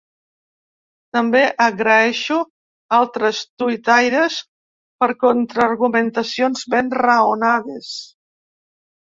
[1.17, 2.37] També agraeixo
[2.99, 4.39] altres tuitaires
[5.05, 7.95] per contra-argumentacions ben raonades.